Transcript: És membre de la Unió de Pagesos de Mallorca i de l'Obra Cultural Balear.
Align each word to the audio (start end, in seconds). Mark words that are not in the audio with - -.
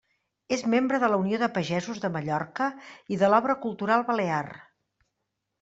És 0.55 0.61
membre 0.73 0.99
de 1.03 1.09
la 1.13 1.19
Unió 1.23 1.41
de 1.43 1.49
Pagesos 1.57 2.01
de 2.05 2.11
Mallorca 2.17 2.71
i 3.17 3.21
de 3.25 3.31
l'Obra 3.35 3.57
Cultural 3.67 4.07
Balear. 4.11 4.45